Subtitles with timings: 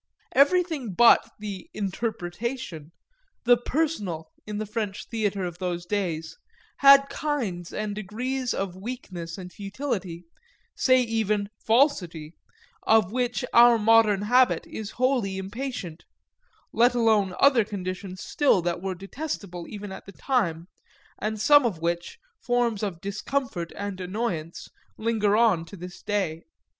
[0.33, 2.91] Everything but the "interpretation,"
[3.43, 6.39] the personal, in the French theatre of those days,
[6.77, 10.25] had kinds and degrees of weakness and futility,
[10.75, 12.33] say even falsity,
[12.81, 16.03] of which our modern habit is wholly impatient
[16.73, 20.67] let alone other conditions still that were detestable even at the time,
[21.19, 26.41] and some of which, forms of discomfort and annoyance, linger on to this day.